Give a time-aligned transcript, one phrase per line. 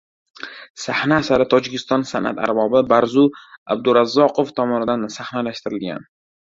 [0.83, 3.29] Sahna asari Tojikiston san’at arbobi Barzu
[3.77, 6.15] Abdurazzoqov tomonidan sahnalashtirilgan